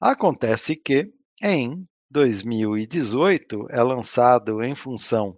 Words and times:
Acontece 0.00 0.74
que, 0.76 1.12
em 1.42 1.86
2018, 2.10 3.66
é 3.68 3.82
lançado 3.82 4.62
em 4.62 4.74
função 4.74 5.36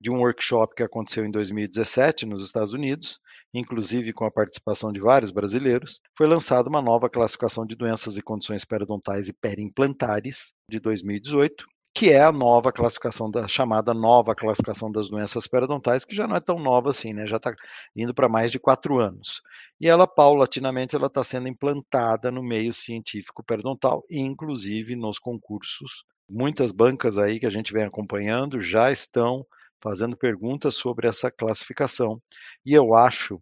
de 0.00 0.12
um 0.12 0.20
workshop 0.20 0.76
que 0.76 0.84
aconteceu 0.84 1.24
em 1.24 1.30
2017 1.32 2.24
nos 2.24 2.44
Estados 2.44 2.72
Unidos, 2.72 3.18
inclusive 3.52 4.12
com 4.12 4.24
a 4.24 4.30
participação 4.30 4.92
de 4.92 5.00
vários 5.00 5.32
brasileiros, 5.32 5.98
foi 6.16 6.28
lançada 6.28 6.68
uma 6.68 6.80
nova 6.80 7.10
classificação 7.10 7.66
de 7.66 7.74
doenças 7.74 8.16
e 8.16 8.22
condições 8.22 8.64
periodontais 8.64 9.28
e 9.28 9.32
periimplantares 9.32 10.52
de 10.70 10.78
2018, 10.78 11.66
que 11.96 12.10
é 12.10 12.20
a 12.20 12.30
nova 12.30 12.70
classificação 12.70 13.30
da 13.30 13.48
chamada 13.48 13.94
nova 13.94 14.34
classificação 14.34 14.92
das 14.92 15.08
doenças 15.08 15.46
periodontais, 15.46 16.04
que 16.04 16.14
já 16.14 16.28
não 16.28 16.36
é 16.36 16.40
tão 16.40 16.58
nova 16.58 16.90
assim, 16.90 17.14
né? 17.14 17.26
Já 17.26 17.38
está 17.38 17.54
indo 17.96 18.12
para 18.12 18.28
mais 18.28 18.52
de 18.52 18.58
quatro 18.58 19.00
anos. 19.00 19.40
E 19.80 19.88
ela, 19.88 20.06
paulatinamente, 20.06 20.94
ela 20.94 21.06
está 21.06 21.24
sendo 21.24 21.48
implantada 21.48 22.30
no 22.30 22.42
meio 22.42 22.70
científico 22.70 23.42
periodontal, 23.42 24.04
inclusive 24.10 24.94
nos 24.94 25.18
concursos. 25.18 26.04
Muitas 26.28 26.70
bancas 26.70 27.16
aí 27.16 27.40
que 27.40 27.46
a 27.46 27.50
gente 27.50 27.72
vem 27.72 27.84
acompanhando 27.84 28.60
já 28.60 28.92
estão 28.92 29.46
fazendo 29.80 30.18
perguntas 30.18 30.74
sobre 30.74 31.08
essa 31.08 31.30
classificação. 31.30 32.20
E 32.62 32.74
eu 32.74 32.94
acho 32.94 33.40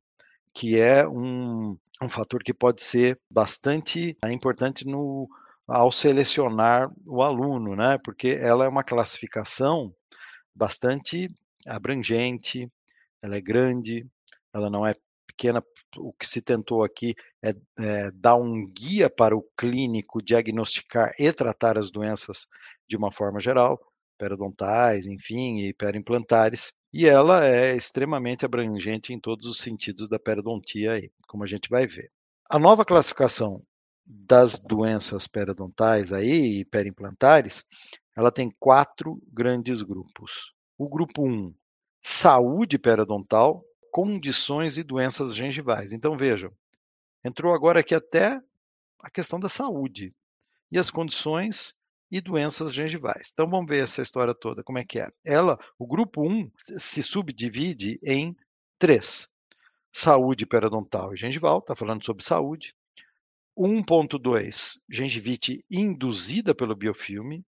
que 0.53 0.79
é 0.79 1.05
um, 1.09 1.77
um 2.01 2.09
fator 2.09 2.41
que 2.45 2.55
pode 2.55 2.85
ser 2.85 3.19
bastante 3.29 4.17
importante 4.31 4.87
no, 4.87 5.29
ao 5.67 5.91
selecionar 5.91 6.93
o 7.07 7.23
aluno, 7.23 7.75
né? 7.75 7.99
Porque 7.99 8.29
ela 8.41 8.65
é 8.65 8.69
uma 8.69 8.85
classificação 8.85 9.95
bastante 10.55 11.29
abrangente, 11.67 12.71
ela 13.23 13.37
é 13.37 13.41
grande, 13.41 14.07
ela 14.53 14.71
não 14.71 14.87
é 14.87 14.95
pequena. 15.27 15.63
O 15.97 16.13
que 16.13 16.27
se 16.27 16.41
tentou 16.43 16.85
aqui 16.85 17.15
é, 17.43 17.55
é 17.79 18.11
dar 18.13 18.37
um 18.37 18.67
guia 18.71 19.11
para 19.11 19.37
o 19.37 19.47
clínico 19.57 20.23
diagnosticar 20.23 21.13
e 21.19 21.33
tratar 21.33 21.79
as 21.79 21.91
doenças 21.91 22.47
de 22.89 22.97
uma 22.97 23.11
forma 23.11 23.41
geral, 23.41 23.81
periodontais, 24.19 25.07
enfim, 25.07 25.61
e 25.61 25.73
periimplantares. 25.73 26.73
E 26.93 27.07
ela 27.07 27.45
é 27.45 27.75
extremamente 27.75 28.45
abrangente 28.45 29.13
em 29.13 29.19
todos 29.19 29.47
os 29.47 29.59
sentidos 29.59 30.09
da 30.09 30.19
periodontia, 30.19 30.93
aí, 30.93 31.11
como 31.27 31.43
a 31.43 31.47
gente 31.47 31.69
vai 31.69 31.87
ver. 31.87 32.11
A 32.49 32.59
nova 32.59 32.85
classificação 32.85 33.63
das 34.07 34.59
doenças 34.59 35.27
periodontais 35.27 36.13
aí, 36.13 36.61
e 36.61 36.65
periimplantares, 36.65 37.65
ela 38.17 38.31
tem 38.31 38.51
quatro 38.59 39.21
grandes 39.33 39.83
grupos. 39.83 40.53
O 40.79 40.89
grupo 40.89 41.27
1, 41.27 41.33
um, 41.33 41.55
saúde 42.03 42.79
periodontal, 42.79 43.65
condições 43.91 44.77
e 44.77 44.83
doenças 44.83 45.35
gengivais. 45.35 45.93
Então 45.93 46.17
vejam, 46.17 46.53
entrou 47.25 47.55
agora 47.55 47.81
aqui 47.81 47.95
até 47.95 48.41
a 49.01 49.11
questão 49.11 49.39
da 49.39 49.49
saúde 49.49 50.15
e 50.71 50.79
as 50.79 50.91
condições 50.91 51.75
e 52.11 52.21
doenças 52.21 52.73
gengivais. 52.73 53.31
Então 53.33 53.49
vamos 53.49 53.69
ver 53.69 53.85
essa 53.85 54.03
história 54.03 54.35
toda, 54.35 54.63
como 54.63 54.79
é 54.79 54.85
que 54.85 55.01
é. 55.01 55.09
Ela, 55.25 55.59
o 55.79 55.87
grupo 55.87 56.23
1 56.23 56.51
se 56.79 57.03
subdivide 57.03 57.99
em 58.03 58.37
três: 58.79 59.29
saúde 59.93 60.47
periodontal 60.47 61.15
e 61.15 61.17
gengival, 61.17 61.59
está 61.59 61.75
falando 61.75 62.05
sobre 62.05 62.25
saúde. 62.25 62.75
1.2, 63.57 64.79
gengivite 64.89 65.65
induzida 65.71 66.55
pelo 66.55 66.75
biofilme. 66.75 67.45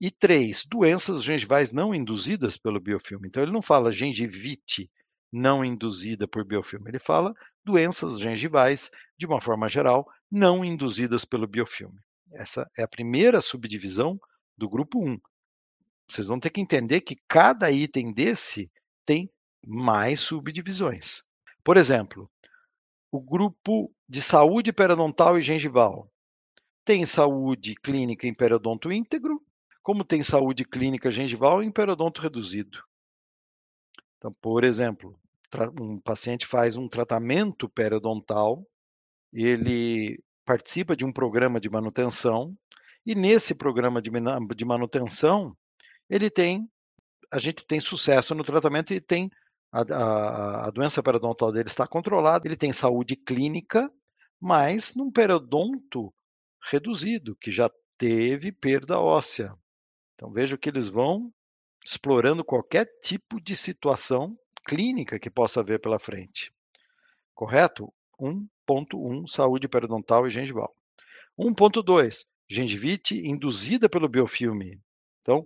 E 0.00 0.10
3, 0.10 0.64
doenças 0.66 1.22
gengivais 1.22 1.72
não 1.72 1.94
induzidas 1.94 2.58
pelo 2.58 2.80
biofilme. 2.80 3.28
Então 3.28 3.42
ele 3.42 3.52
não 3.52 3.62
fala 3.62 3.92
gengivite 3.92 4.90
não 5.32 5.64
induzida 5.64 6.28
por 6.28 6.44
biofilme, 6.44 6.88
ele 6.88 6.98
fala 7.00 7.34
doenças 7.64 8.20
gengivais, 8.20 8.88
de 9.18 9.26
uma 9.26 9.40
forma 9.40 9.68
geral, 9.68 10.06
não 10.30 10.64
induzidas 10.64 11.24
pelo 11.24 11.48
biofilme. 11.48 11.98
Essa 12.32 12.70
é 12.78 12.84
a 12.84 12.88
primeira 12.88 13.40
subdivisão 13.40 14.18
do 14.56 14.68
grupo 14.68 15.04
1. 15.04 15.18
Vocês 16.08 16.28
vão 16.28 16.38
ter 16.38 16.50
que 16.50 16.60
entender 16.60 17.00
que 17.00 17.16
cada 17.26 17.70
item 17.70 18.12
desse 18.12 18.70
tem 19.04 19.28
mais 19.66 20.20
subdivisões. 20.20 21.22
Por 21.64 21.76
exemplo, 21.76 22.30
o 23.14 23.20
grupo 23.20 23.94
de 24.08 24.20
saúde 24.20 24.72
periodontal 24.72 25.38
e 25.38 25.42
gengival 25.42 26.10
tem 26.84 27.06
saúde 27.06 27.76
clínica 27.76 28.26
em 28.26 28.34
periodonto 28.34 28.90
íntegro, 28.90 29.40
como 29.84 30.02
tem 30.02 30.20
saúde 30.24 30.64
clínica 30.64 31.12
gengival 31.12 31.62
em 31.62 31.70
periodonto 31.70 32.20
reduzido. 32.20 32.82
Então, 34.18 34.34
por 34.42 34.64
exemplo, 34.64 35.16
um 35.80 36.00
paciente 36.00 36.44
faz 36.44 36.74
um 36.74 36.88
tratamento 36.88 37.68
periodontal, 37.68 38.66
ele 39.32 40.20
participa 40.44 40.96
de 40.96 41.04
um 41.04 41.12
programa 41.12 41.60
de 41.60 41.70
manutenção 41.70 42.52
e 43.06 43.14
nesse 43.14 43.54
programa 43.54 44.02
de, 44.02 44.10
manutenção 44.64 45.56
ele 46.10 46.28
tem 46.28 46.68
a 47.32 47.38
gente 47.38 47.64
tem 47.64 47.78
sucesso 47.78 48.34
no 48.34 48.42
tratamento 48.42 48.92
e 48.92 49.00
tem 49.00 49.30
a, 49.74 49.80
a, 49.80 50.66
a, 50.68 50.70
doença 50.70 51.02
periodontal 51.02 51.50
dele 51.50 51.68
está 51.68 51.84
controlada, 51.84 52.46
ele 52.46 52.56
tem 52.56 52.72
saúde 52.72 53.16
clínica, 53.16 53.90
mas 54.40 54.94
num 54.94 55.10
periodonto 55.10 56.14
reduzido, 56.70 57.36
que 57.40 57.50
já 57.50 57.68
teve 57.98 58.52
perda 58.52 59.00
óssea. 59.00 59.52
Então 60.14 60.30
veja 60.30 60.56
que 60.56 60.68
eles 60.68 60.88
vão 60.88 61.32
explorando 61.84 62.44
qualquer 62.44 62.86
tipo 63.02 63.40
de 63.40 63.56
situação 63.56 64.38
clínica 64.64 65.18
que 65.18 65.28
possa 65.28 65.58
haver 65.58 65.80
pela 65.80 65.98
frente. 65.98 66.52
Correto? 67.34 67.92
1.1 68.20 69.26
saúde 69.26 69.66
periodontal 69.66 70.26
e 70.28 70.30
gengival. 70.30 70.72
1.2 71.36 72.26
gengivite 72.48 73.16
induzida 73.26 73.88
pelo 73.88 74.08
biofilme. 74.08 74.80
Então, 75.20 75.44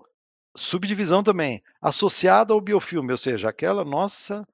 subdivisão 0.58 1.22
também 1.22 1.62
associada 1.80 2.52
ao 2.52 2.60
biofilme, 2.60 3.12
ou 3.12 3.16
seja, 3.16 3.48
aquela 3.48 3.84
nossa 3.84 4.46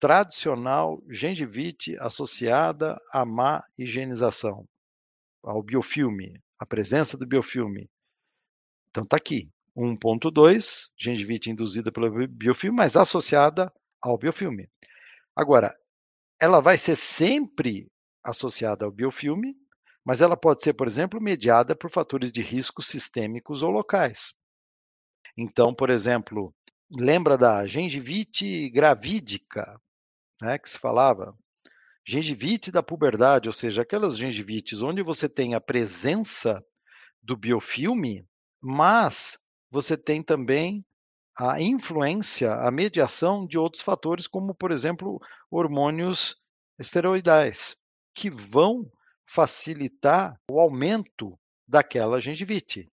tradicional 0.00 1.02
gengivite 1.08 1.96
associada 1.98 3.00
à 3.12 3.24
má 3.24 3.64
higienização, 3.78 4.66
ao 5.42 5.62
biofilme, 5.62 6.42
a 6.58 6.66
presença 6.66 7.16
do 7.16 7.26
biofilme. 7.26 7.88
Então 8.90 9.04
está 9.04 9.16
aqui, 9.16 9.50
1.2, 9.76 10.90
gengivite 10.98 11.50
induzida 11.50 11.90
pelo 11.90 12.28
biofilme, 12.28 12.76
mas 12.76 12.96
associada 12.96 13.72
ao 14.00 14.18
biofilme. 14.18 14.68
Agora, 15.34 15.74
ela 16.40 16.60
vai 16.60 16.76
ser 16.76 16.96
sempre 16.96 17.90
associada 18.24 18.84
ao 18.84 18.90
biofilme, 18.90 19.56
mas 20.04 20.20
ela 20.20 20.36
pode 20.36 20.62
ser, 20.62 20.74
por 20.74 20.88
exemplo, 20.88 21.20
mediada 21.20 21.76
por 21.76 21.90
fatores 21.90 22.32
de 22.32 22.42
risco 22.42 22.82
sistêmicos 22.82 23.62
ou 23.62 23.70
locais. 23.70 24.34
Então, 25.36 25.74
por 25.74 25.90
exemplo, 25.90 26.54
lembra 26.90 27.38
da 27.38 27.66
gengivite 27.66 28.68
gravídica, 28.70 29.80
né, 30.40 30.58
que 30.58 30.68
se 30.68 30.78
falava? 30.78 31.34
Gengivite 32.06 32.70
da 32.70 32.82
puberdade, 32.82 33.48
ou 33.48 33.52
seja, 33.52 33.82
aquelas 33.82 34.18
gengivites 34.18 34.82
onde 34.82 35.02
você 35.02 35.28
tem 35.28 35.54
a 35.54 35.60
presença 35.60 36.62
do 37.22 37.36
biofilme, 37.36 38.26
mas 38.60 39.38
você 39.70 39.96
tem 39.96 40.22
também 40.22 40.84
a 41.38 41.60
influência, 41.60 42.52
a 42.54 42.70
mediação 42.70 43.46
de 43.46 43.56
outros 43.56 43.82
fatores, 43.82 44.26
como, 44.26 44.54
por 44.54 44.70
exemplo, 44.70 45.18
hormônios 45.50 46.36
esteroidais, 46.78 47.76
que 48.14 48.28
vão 48.28 48.90
facilitar 49.26 50.38
o 50.50 50.60
aumento 50.60 51.38
daquela 51.66 52.20
gengivite, 52.20 52.91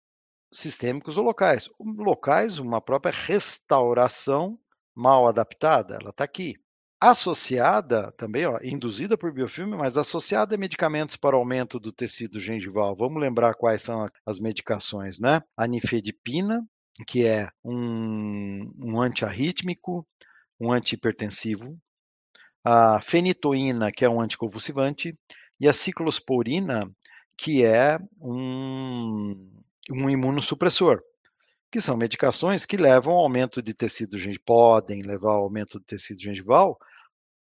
sistêmicos 0.53 1.17
ou 1.17 1.25
locais. 1.25 1.69
Locais, 1.79 2.59
uma 2.59 2.81
própria 2.81 3.13
restauração 3.13 4.59
mal 4.95 5.27
adaptada, 5.27 5.99
ela 6.01 6.11
está 6.11 6.25
aqui. 6.25 6.57
Associada 7.01 8.11
também, 8.17 8.45
ó, 8.47 8.59
induzida 8.61 9.17
por 9.17 9.33
biofilme, 9.33 9.77
mas 9.77 9.97
associada 9.97 10.57
a 10.57 10.59
medicamentos 10.59 11.17
para 11.17 11.37
aumento 11.37 11.79
do 11.79 11.93
tecido 11.93 12.41
gengival. 12.41 12.97
Vamos 12.97 13.23
lembrar 13.23 13.55
quais 13.55 13.83
são 13.83 14.09
as 14.27 14.41
medicações, 14.41 15.21
né? 15.21 15.41
A 15.57 15.67
nifedipina, 15.69 16.67
que 17.07 17.25
é 17.25 17.49
um, 17.65 18.73
um 18.77 19.01
antiarrítmico, 19.01 20.05
um 20.59 20.73
antihipertensivo, 20.73 21.79
a 22.65 23.01
fenitoína, 23.01 23.93
que 23.93 24.05
é 24.05 24.09
um 24.11 24.21
anticonvulsivante, 24.21 25.17
e 25.61 25.69
a 25.69 25.73
ciclosporina, 25.73 26.91
que 27.37 27.65
é 27.65 27.99
um, 28.21 29.63
um 29.91 30.09
imunossupressor, 30.09 31.03
que 31.71 31.81
são 31.81 31.97
medicações 31.97 32.65
que 32.65 32.77
levam 32.77 33.15
ao 33.15 33.21
aumento 33.21 33.63
de 33.63 33.75
tecido 33.75 34.17
gengival, 34.17 34.45
podem 34.47 35.03
levar 35.03 35.33
ao 35.33 35.43
aumento 35.43 35.79
do 35.79 35.85
tecido 35.85 36.21
gengival, 36.21 36.79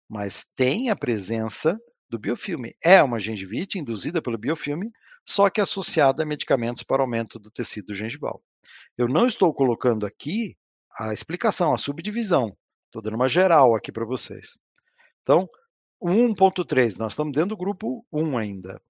mas 0.08 0.44
tem 0.44 0.90
a 0.90 0.96
presença 0.96 1.78
do 2.08 2.18
biofilme. 2.18 2.74
É 2.82 3.02
uma 3.02 3.18
gengivite 3.18 3.78
induzida 3.78 4.22
pelo 4.22 4.38
biofilme, 4.38 4.90
só 5.24 5.50
que 5.50 5.60
associada 5.60 6.22
a 6.22 6.26
medicamentos 6.26 6.82
para 6.82 7.02
aumento 7.02 7.38
do 7.38 7.50
tecido 7.50 7.94
gengival. 7.94 8.42
Eu 8.96 9.08
não 9.08 9.26
estou 9.26 9.52
colocando 9.52 10.06
aqui 10.06 10.56
a 10.98 11.12
explicação, 11.12 11.74
a 11.74 11.78
subdivisão. 11.78 12.56
Estou 12.86 13.02
dando 13.02 13.16
uma 13.16 13.28
geral 13.28 13.74
aqui 13.74 13.92
para 13.92 14.06
vocês. 14.06 14.56
Então, 15.20 15.48
1.3, 16.02 16.98
nós 16.98 17.12
estamos 17.12 17.32
dentro 17.32 17.50
do 17.50 17.56
grupo 17.56 18.06
1 18.12 18.38
ainda. 18.38 18.80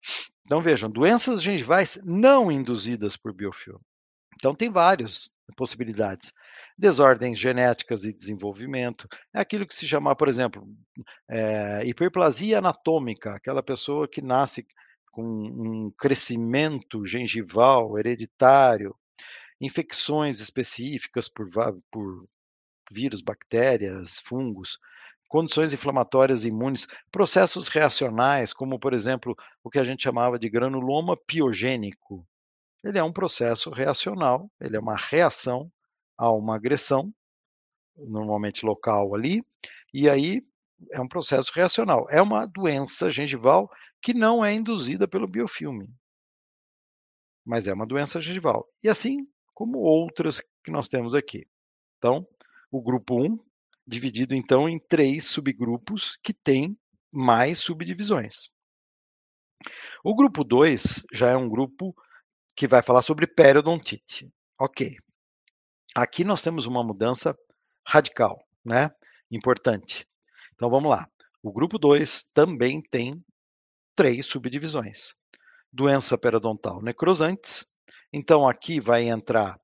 Então 0.46 0.62
vejam, 0.62 0.88
doenças 0.88 1.42
gengivais 1.42 2.00
não 2.04 2.52
induzidas 2.52 3.16
por 3.16 3.32
biofilme. 3.34 3.80
Então 4.36 4.54
tem 4.54 4.70
várias 4.70 5.28
possibilidades. 5.56 6.32
Desordens 6.78 7.36
genéticas 7.36 8.04
e 8.04 8.12
desenvolvimento, 8.12 9.08
é 9.34 9.40
aquilo 9.40 9.66
que 9.66 9.74
se 9.74 9.88
chama, 9.88 10.14
por 10.14 10.28
exemplo, 10.28 10.64
é, 11.28 11.84
hiperplasia 11.84 12.58
anatômica, 12.58 13.34
aquela 13.34 13.62
pessoa 13.62 14.06
que 14.06 14.22
nasce 14.22 14.64
com 15.10 15.24
um 15.24 15.90
crescimento 15.98 17.04
gengival 17.04 17.98
hereditário, 17.98 18.94
infecções 19.60 20.38
específicas 20.38 21.28
por, 21.28 21.48
por 21.90 22.28
vírus, 22.92 23.20
bactérias, 23.20 24.20
fungos, 24.20 24.78
condições 25.28 25.72
inflamatórias 25.72 26.44
imunes, 26.44 26.86
processos 27.10 27.68
reacionais, 27.68 28.52
como, 28.52 28.78
por 28.78 28.92
exemplo, 28.92 29.36
o 29.62 29.70
que 29.70 29.78
a 29.78 29.84
gente 29.84 30.02
chamava 30.02 30.38
de 30.38 30.48
granuloma 30.48 31.16
piogênico. 31.16 32.26
Ele 32.84 32.98
é 32.98 33.02
um 33.02 33.12
processo 33.12 33.70
reacional, 33.70 34.50
ele 34.60 34.76
é 34.76 34.80
uma 34.80 34.96
reação 34.96 35.70
a 36.16 36.30
uma 36.30 36.54
agressão, 36.54 37.12
normalmente 37.96 38.64
local 38.64 39.14
ali, 39.14 39.44
e 39.92 40.08
aí 40.08 40.42
é 40.92 41.00
um 41.00 41.08
processo 41.08 41.50
reacional. 41.54 42.06
É 42.10 42.20
uma 42.20 42.46
doença 42.46 43.10
gengival 43.10 43.70
que 44.00 44.14
não 44.14 44.44
é 44.44 44.52
induzida 44.52 45.08
pelo 45.08 45.26
biofilme, 45.26 45.88
mas 47.44 47.66
é 47.66 47.72
uma 47.72 47.86
doença 47.86 48.20
gengival. 48.20 48.68
E 48.82 48.88
assim 48.88 49.26
como 49.54 49.78
outras 49.78 50.40
que 50.62 50.70
nós 50.70 50.86
temos 50.86 51.14
aqui. 51.14 51.46
Então, 51.96 52.28
o 52.70 52.82
grupo 52.82 53.24
1, 53.24 53.38
dividido 53.86 54.34
então 54.34 54.68
em 54.68 54.78
três 54.78 55.26
subgrupos 55.26 56.18
que 56.22 56.34
têm 56.34 56.76
mais 57.12 57.58
subdivisões. 57.58 58.50
O 60.04 60.14
grupo 60.14 60.44
2 60.44 61.04
já 61.12 61.30
é 61.30 61.36
um 61.36 61.48
grupo 61.48 61.94
que 62.54 62.66
vai 62.66 62.82
falar 62.82 63.02
sobre 63.02 63.26
periodontite. 63.26 64.30
Ok. 64.58 64.96
Aqui 65.94 66.24
nós 66.24 66.42
temos 66.42 66.66
uma 66.66 66.82
mudança 66.82 67.36
radical, 67.86 68.38
né? 68.64 68.90
Importante. 69.30 70.06
Então 70.54 70.68
vamos 70.68 70.90
lá. 70.90 71.08
O 71.42 71.52
grupo 71.52 71.78
2 71.78 72.30
também 72.34 72.82
tem 72.82 73.24
três 73.94 74.26
subdivisões. 74.26 75.14
Doença 75.72 76.18
periodontal 76.18 76.82
necrosantes. 76.82 77.66
Então 78.12 78.48
aqui 78.48 78.80
vai 78.80 79.08
entrar 79.08 79.58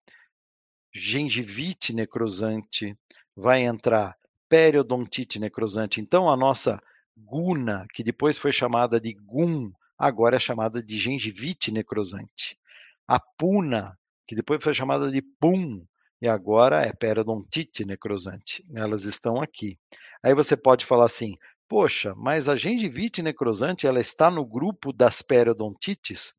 gengivite 0.95 1.95
necrosante, 1.95 2.97
vai 3.37 3.63
entrar 3.63 4.17
periodontite 4.49 5.39
necrosante. 5.39 6.01
Então, 6.01 6.29
a 6.29 6.37
nossa 6.37 6.81
guna, 7.17 7.87
que 7.93 8.03
depois 8.03 8.39
foi 8.39 8.53
chamada 8.53 9.01
de 9.01 9.15
gum, 9.15 9.73
agora 9.99 10.37
é 10.37 10.41
chamada 10.41 10.83
de 10.83 10.99
gengivite 10.99 11.71
necrosante. 11.71 12.59
A 13.07 13.19
puna, 13.19 13.99
que 14.27 14.35
depois 14.35 14.63
foi 14.63 14.75
chamada 14.75 15.11
de 15.11 15.23
pum, 15.23 15.85
e 16.21 16.29
agora 16.29 16.83
é 16.83 16.93
periodontite 16.93 17.85
necrosante. 17.85 18.65
Elas 18.75 19.05
estão 19.05 19.43
aqui. 19.43 19.79
Aí 20.23 20.35
você 20.35 20.57
pode 20.57 20.87
falar 20.87 21.07
assim: 21.07 21.37
poxa, 21.69 22.15
mas 22.15 22.49
a 22.49 22.57
gengivite 22.57 23.23
necrosante 23.23 23.87
ela 23.87 24.01
está 24.01 24.31
no 24.31 24.45
grupo 24.45 24.93
das 24.93 25.21
periodontites? 25.21 26.33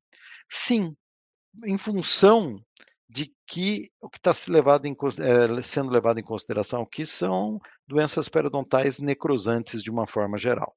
Sim, 0.50 0.96
em 1.66 1.78
função 1.78 2.64
de 3.10 3.34
que 3.46 3.90
o 4.02 4.10
que 4.10 4.18
está 4.18 4.32
levado 4.48 4.86
em, 4.86 4.96
é, 5.20 5.62
sendo 5.64 5.92
levado 5.92 6.20
em 6.20 6.24
consideração 6.24 6.82
aqui 6.82 7.06
são 7.06 7.60
doenças 7.88 8.30
periodontais 8.30 9.00
necrosantes 9.00 9.84
de 9.84 9.92
uma 9.92 10.08
forma 10.08 10.38
geral. 10.38 10.76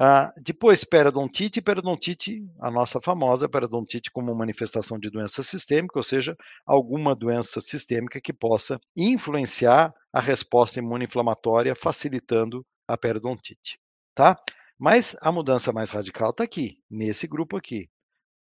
Ah, 0.00 0.32
depois, 0.36 0.84
periodontite. 0.84 1.60
Periodontite, 1.60 2.46
a 2.60 2.70
nossa 2.70 3.00
famosa 3.00 3.48
periodontite 3.48 4.12
como 4.12 4.32
manifestação 4.32 4.96
de 4.96 5.10
doença 5.10 5.42
sistêmica, 5.42 5.98
ou 5.98 6.04
seja, 6.04 6.36
alguma 6.64 7.16
doença 7.16 7.60
sistêmica 7.60 8.20
que 8.20 8.32
possa 8.32 8.78
influenciar 8.96 9.92
a 10.12 10.20
resposta 10.20 10.78
imunoinflamatória, 10.78 11.74
facilitando 11.74 12.64
a 12.86 12.96
periodontite. 12.96 13.80
Tá? 14.14 14.36
Mas 14.78 15.16
a 15.20 15.32
mudança 15.32 15.72
mais 15.72 15.90
radical 15.90 16.30
está 16.30 16.44
aqui, 16.44 16.78
nesse 16.88 17.26
grupo 17.26 17.56
aqui, 17.56 17.90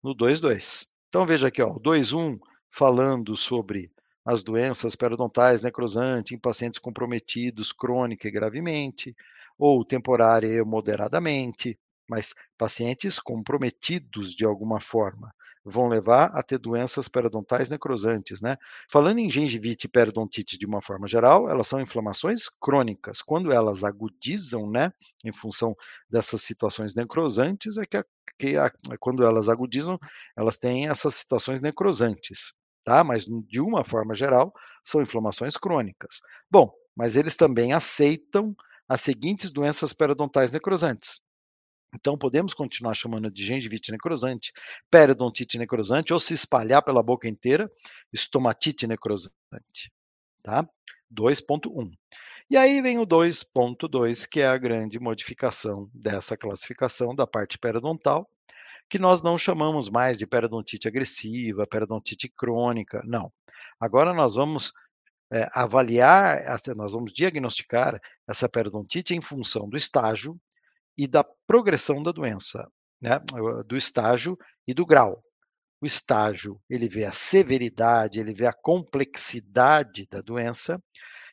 no 0.04 0.14
2.2. 0.14 0.86
Então 1.08 1.26
veja 1.26 1.48
aqui, 1.48 1.60
ó, 1.60 1.72
o 1.72 1.80
2.1 1.80 2.38
falando 2.70 3.36
sobre 3.36 3.90
as 4.24 4.42
doenças 4.42 4.94
periodontais 4.94 5.62
necrosantes 5.62 6.32
em 6.32 6.38
pacientes 6.38 6.78
comprometidos 6.78 7.72
crônica 7.72 8.28
e 8.28 8.30
gravemente, 8.30 9.14
ou 9.58 9.84
temporária 9.84 10.46
e 10.46 10.62
moderadamente, 10.64 11.78
mas 12.08 12.34
pacientes 12.56 13.18
comprometidos 13.18 14.34
de 14.34 14.44
alguma 14.44 14.80
forma 14.80 15.32
vão 15.64 15.88
levar 15.88 16.26
a 16.34 16.42
ter 16.42 16.58
doenças 16.58 17.06
periodontais 17.06 17.68
necrosantes, 17.68 18.40
né? 18.40 18.56
Falando 18.90 19.18
em 19.18 19.28
gengivite 19.28 19.86
e 19.86 19.90
periodontite 19.90 20.58
de 20.58 20.64
uma 20.66 20.80
forma 20.80 21.06
geral, 21.06 21.50
elas 21.50 21.66
são 21.66 21.80
inflamações 21.80 22.48
crônicas. 22.48 23.20
Quando 23.20 23.52
elas 23.52 23.84
agudizam, 23.84 24.70
né, 24.70 24.90
em 25.24 25.32
função 25.32 25.76
dessas 26.08 26.40
situações 26.42 26.94
necrosantes, 26.94 27.76
é 27.76 27.84
que, 27.84 27.98
a, 27.98 28.04
que 28.38 28.56
a, 28.56 28.72
quando 28.98 29.22
elas 29.22 29.48
agudizam, 29.48 29.98
elas 30.36 30.56
têm 30.56 30.88
essas 30.88 31.14
situações 31.14 31.60
necrosantes 31.60 32.54
tá? 32.84 33.02
Mas 33.04 33.24
de 33.24 33.60
uma 33.60 33.84
forma 33.84 34.14
geral, 34.14 34.52
são 34.84 35.00
inflamações 35.00 35.56
crônicas. 35.56 36.20
Bom, 36.50 36.72
mas 36.96 37.16
eles 37.16 37.36
também 37.36 37.72
aceitam 37.72 38.54
as 38.88 39.00
seguintes 39.00 39.50
doenças 39.50 39.92
periodontais 39.92 40.52
necrosantes. 40.52 41.20
Então, 41.94 42.16
podemos 42.16 42.54
continuar 42.54 42.94
chamando 42.94 43.30
de 43.30 43.44
gengivite 43.44 43.90
necrosante, 43.90 44.52
periodontite 44.90 45.58
necrosante, 45.58 46.12
ou 46.12 46.20
se 46.20 46.34
espalhar 46.34 46.82
pela 46.82 47.02
boca 47.02 47.28
inteira, 47.28 47.70
estomatite 48.12 48.86
necrosante. 48.86 49.92
Tá? 50.42 50.68
2.1. 51.12 51.90
E 52.48 52.56
aí 52.56 52.80
vem 52.80 52.98
o 52.98 53.06
2.2, 53.06 54.26
que 54.28 54.40
é 54.40 54.46
a 54.46 54.58
grande 54.58 54.98
modificação 54.98 55.90
dessa 55.92 56.36
classificação 56.36 57.14
da 57.14 57.26
parte 57.26 57.58
periodontal, 57.58 58.28
que 58.90 58.98
nós 58.98 59.22
não 59.22 59.38
chamamos 59.38 59.88
mais 59.88 60.18
de 60.18 60.26
periodontite 60.26 60.88
agressiva, 60.88 61.66
periodontite 61.66 62.28
crônica, 62.28 63.00
não. 63.06 63.32
Agora 63.78 64.12
nós 64.12 64.34
vamos 64.34 64.72
é, 65.32 65.48
avaliar, 65.54 66.42
nós 66.76 66.92
vamos 66.92 67.12
diagnosticar 67.12 68.00
essa 68.28 68.48
periodontite 68.48 69.14
em 69.14 69.20
função 69.20 69.68
do 69.68 69.76
estágio 69.76 70.36
e 70.98 71.06
da 71.06 71.24
progressão 71.46 72.02
da 72.02 72.10
doença, 72.10 72.68
né? 73.00 73.20
do 73.64 73.76
estágio 73.76 74.36
e 74.66 74.74
do 74.74 74.84
grau. 74.84 75.22
O 75.80 75.86
estágio, 75.86 76.60
ele 76.68 76.88
vê 76.88 77.04
a 77.04 77.12
severidade, 77.12 78.18
ele 78.18 78.34
vê 78.34 78.46
a 78.46 78.52
complexidade 78.52 80.06
da 80.10 80.20
doença, 80.20 80.82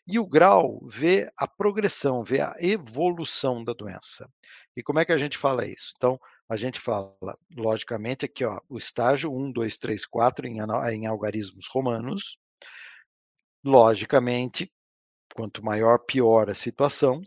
e 0.06 0.20
o 0.20 0.26
grau 0.26 0.80
vê 0.88 1.30
a 1.36 1.46
progressão, 1.46 2.24
vê 2.24 2.40
a 2.40 2.54
evolução 2.60 3.62
da 3.62 3.74
doença. 3.74 4.30
E 4.76 4.82
como 4.82 5.00
é 5.00 5.06
que 5.06 5.12
a 5.12 5.18
gente 5.18 5.38
fala 5.38 5.66
isso? 5.66 5.92
Então, 5.98 6.18
a 6.50 6.56
gente 6.56 6.80
fala, 6.80 7.14
logicamente, 7.56 8.26
aqui, 8.26 8.46
ó, 8.46 8.60
o 8.70 8.78
estágio 8.78 9.34
1, 9.34 9.52
2, 9.52 9.78
3, 9.78 10.06
4 10.06 10.48
em, 10.48 10.58
em 10.94 11.06
algarismos 11.06 11.68
romanos. 11.70 12.38
Logicamente, 13.64 14.72
quanto 15.36 15.64
maior, 15.64 16.00
pior 16.00 16.50
a 16.50 16.56
situação. 16.56 17.22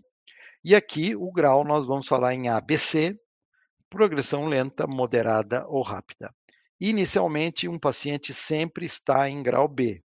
E 0.65 0.75
aqui, 0.75 1.15
o 1.15 1.31
grau, 1.31 1.65
nós 1.65 1.85
vamos 1.85 2.07
falar 2.07 2.35
em 2.35 2.49
ABC, 2.49 3.19
progressão 3.91 4.47
lenta, 4.47 4.87
moderada 4.87 5.67
ou 5.69 5.83
rápida. 5.83 6.35
Inicialmente, 6.81 7.69
um 7.69 7.79
paciente 7.79 8.33
sempre 8.33 8.87
está 8.87 9.29
em 9.29 9.43
grau 9.43 9.69
B. 9.69 10.03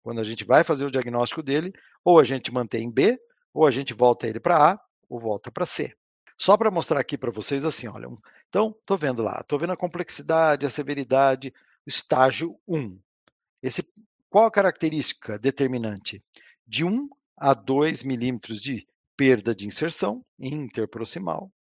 Quando 0.00 0.20
a 0.20 0.24
gente 0.24 0.44
vai 0.44 0.62
fazer 0.62 0.84
o 0.84 0.90
diagnóstico 0.90 1.42
dele, 1.42 1.72
ou 2.04 2.20
a 2.20 2.24
gente 2.24 2.52
mantém 2.52 2.88
B, 2.88 3.18
ou 3.52 3.66
a 3.66 3.70
gente 3.70 3.92
volta 3.92 4.28
ele 4.28 4.38
para 4.38 4.72
A, 4.72 4.80
ou 5.08 5.18
volta 5.18 5.50
para 5.50 5.66
C. 5.66 5.92
Só 6.36 6.56
para 6.56 6.70
mostrar 6.70 7.00
aqui 7.00 7.16
para 7.16 7.30
vocês 7.30 7.64
assim, 7.64 7.86
olha, 7.86 8.08
então 8.48 8.74
estou 8.78 8.98
vendo 8.98 9.22
lá, 9.22 9.40
estou 9.40 9.58
vendo 9.58 9.72
a 9.72 9.76
complexidade, 9.76 10.66
a 10.66 10.70
severidade, 10.70 11.54
estágio 11.86 12.58
1. 12.66 12.98
Esse, 13.62 13.88
qual 14.28 14.46
a 14.46 14.50
característica 14.50 15.38
determinante? 15.38 16.22
De 16.66 16.84
1 16.84 17.08
a 17.36 17.54
2 17.54 18.02
milímetros 18.02 18.60
de 18.60 18.86
perda 19.16 19.54
de 19.54 19.66
inserção 19.66 20.24
interproximal, 20.38 21.52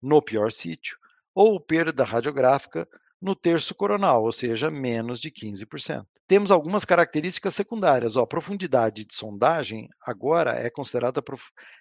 no 0.00 0.20
pior 0.20 0.52
sítio, 0.52 0.98
ou 1.34 1.58
perda 1.58 2.04
radiográfica 2.04 2.86
no 3.22 3.36
terço 3.36 3.72
coronal, 3.72 4.24
ou 4.24 4.32
seja, 4.32 4.68
menos 4.68 5.20
de 5.20 5.30
15%. 5.30 6.04
Temos 6.26 6.50
algumas 6.50 6.84
características 6.84 7.54
secundárias. 7.54 8.16
Ó, 8.16 8.22
a 8.22 8.26
profundidade 8.26 9.04
de 9.04 9.14
sondagem 9.14 9.88
agora 10.04 10.58
é 10.58 10.68
considerada 10.68 11.22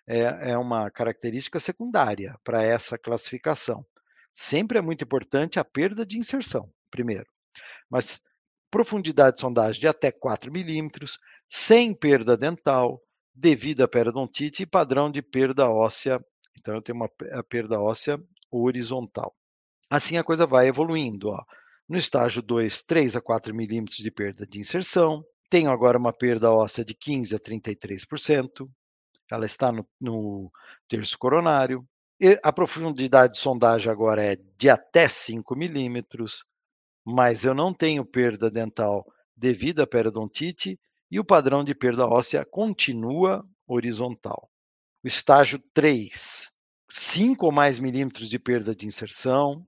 é, 0.07 0.51
é 0.51 0.57
uma 0.57 0.91
característica 0.91 1.59
secundária 1.59 2.37
para 2.43 2.61
essa 2.61 2.95
classificação. 2.95 3.83
Sempre 4.31 4.77
é 4.77 4.81
muito 4.81 5.03
importante 5.03 5.59
a 5.59 5.65
perda 5.65 6.05
de 6.05 6.19
inserção, 6.19 6.71
primeiro. 6.91 7.25
Mas 7.89 8.21
profundidade 8.69 9.37
de 9.37 9.41
sondagem 9.41 9.81
de 9.81 9.87
até 9.87 10.11
4 10.11 10.51
milímetros, 10.51 11.17
sem 11.49 11.91
perda 11.93 12.37
dental, 12.37 13.01
devido 13.33 13.81
à 13.81 13.87
periodontite 13.87 14.61
e 14.61 14.67
padrão 14.67 15.09
de 15.09 15.23
perda 15.23 15.69
óssea. 15.71 16.23
Então, 16.59 16.75
eu 16.75 16.81
tenho 16.83 16.97
uma 16.97 17.09
perda 17.49 17.81
óssea 17.81 18.21
horizontal. 18.51 19.35
Assim 19.91 20.15
a 20.15 20.23
coisa 20.23 20.45
vai 20.45 20.69
evoluindo. 20.69 21.27
Ó. 21.27 21.43
No 21.87 21.97
estágio 21.97 22.41
2, 22.41 22.81
3 22.83 23.17
a 23.17 23.21
4 23.21 23.53
milímetros 23.53 23.97
de 23.97 24.09
perda 24.09 24.47
de 24.47 24.57
inserção. 24.57 25.21
Tenho 25.49 25.69
agora 25.69 25.97
uma 25.97 26.13
perda 26.13 26.49
óssea 26.49 26.85
de 26.85 26.93
15 26.93 27.35
a 27.35 27.39
33%. 27.39 28.69
Ela 29.29 29.45
está 29.45 29.69
no, 29.69 29.85
no 29.99 30.49
terço 30.87 31.17
coronário. 31.19 31.85
E 32.21 32.39
a 32.41 32.53
profundidade 32.53 33.33
de 33.33 33.39
sondagem 33.39 33.91
agora 33.91 34.23
é 34.23 34.37
de 34.57 34.69
até 34.69 35.09
5 35.09 35.57
milímetros, 35.57 36.45
mas 37.03 37.43
eu 37.43 37.53
não 37.53 37.73
tenho 37.73 38.05
perda 38.05 38.49
dental 38.49 39.05
devido 39.35 39.81
à 39.81 39.87
periodontite 39.87 40.79
e 41.09 41.19
o 41.19 41.25
padrão 41.25 41.65
de 41.65 41.75
perda 41.75 42.07
óssea 42.07 42.45
continua 42.45 43.45
horizontal. 43.67 44.49
O 45.03 45.07
estágio 45.07 45.59
3, 45.73 46.49
5 46.89 47.45
ou 47.45 47.51
mais 47.51 47.77
milímetros 47.77 48.29
de 48.29 48.39
perda 48.39 48.73
de 48.73 48.85
inserção, 48.85 49.67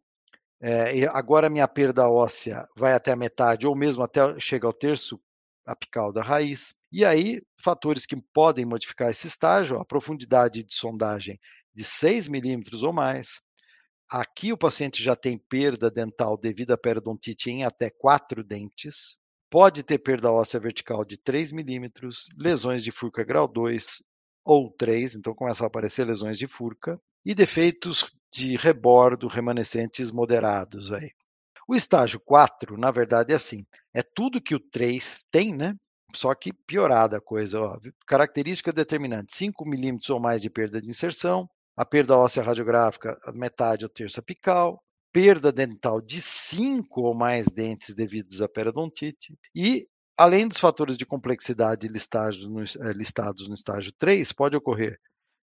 é, 0.65 1.05
agora 1.07 1.49
minha 1.49 1.67
perda 1.67 2.09
óssea 2.09 2.65
vai 2.73 2.93
até 2.93 3.11
a 3.11 3.17
metade 3.17 3.67
ou 3.67 3.75
mesmo 3.75 4.01
até 4.01 4.39
chega 4.39 4.65
ao 4.65 4.71
terço 4.71 5.19
apical 5.65 6.13
da 6.13 6.23
raiz. 6.23 6.75
E 6.89 7.03
aí, 7.03 7.41
fatores 7.61 8.05
que 8.05 8.15
podem 8.33 8.63
modificar 8.63 9.11
esse 9.11 9.27
estágio, 9.27 9.77
a 9.77 9.83
profundidade 9.83 10.63
de 10.63 10.73
sondagem 10.73 11.37
de 11.75 11.83
6 11.83 12.29
milímetros 12.29 12.81
ou 12.81 12.93
mais. 12.93 13.41
Aqui 14.09 14.53
o 14.53 14.57
paciente 14.57 15.03
já 15.03 15.17
tem 15.17 15.37
perda 15.37 15.91
dental 15.91 16.37
devido 16.37 16.71
à 16.71 16.77
periodontite 16.77 17.49
em 17.49 17.65
até 17.65 17.89
4 17.89 18.41
dentes. 18.41 19.17
Pode 19.49 19.83
ter 19.83 19.97
perda 19.97 20.31
óssea 20.31 20.61
vertical 20.61 21.03
de 21.03 21.17
3 21.17 21.51
milímetros, 21.51 22.27
lesões 22.37 22.85
de 22.85 22.91
furca 22.91 23.25
grau 23.25 23.49
2 23.49 24.01
ou 24.45 24.71
3, 24.71 25.15
então 25.15 25.35
começam 25.35 25.65
a 25.65 25.67
aparecer 25.67 26.07
lesões 26.07 26.37
de 26.37 26.47
furca 26.47 26.97
e 27.25 27.33
defeitos 27.33 28.13
de 28.31 28.55
rebordo 28.55 29.27
remanescentes 29.27 30.11
moderados 30.11 30.91
aí. 30.91 31.11
O 31.67 31.75
estágio 31.75 32.19
4, 32.19 32.77
na 32.77 32.91
verdade, 32.91 33.31
é 33.31 33.35
assim: 33.35 33.65
é 33.93 34.01
tudo 34.01 34.41
que 34.41 34.55
o 34.55 34.59
3 34.59 35.23
tem, 35.31 35.55
né? 35.55 35.75
Só 36.15 36.33
que 36.35 36.51
piorada 36.51 37.17
a 37.17 37.21
coisa. 37.21 37.61
Ó. 37.61 37.79
Característica 38.05 38.71
determinante: 38.71 39.35
5 39.35 39.65
milímetros 39.65 40.09
ou 40.09 40.19
mais 40.19 40.41
de 40.41 40.49
perda 40.49 40.81
de 40.81 40.89
inserção, 40.89 41.47
a 41.77 41.85
perda 41.85 42.17
óssea 42.17 42.43
radiográfica, 42.43 43.17
metade 43.33 43.85
ou 43.85 43.89
terça 43.89 44.19
apical, 44.19 44.83
perda 45.11 45.51
dental 45.51 46.01
de 46.01 46.21
5 46.21 47.01
ou 47.01 47.13
mais 47.13 47.47
dentes 47.47 47.95
devidos 47.95 48.41
à 48.41 48.49
periodontite 48.49 49.37
e 49.55 49.87
Além 50.15 50.47
dos 50.47 50.59
fatores 50.59 50.95
de 50.95 51.07
complexidade 51.07 51.87
listados 51.87 52.47
no, 52.47 52.61
eh, 52.61 52.93
listados 52.93 53.47
no 53.47 53.55
estágio 53.55 53.91
3, 53.97 54.31
pode 54.31 54.55
ocorrer 54.55 54.99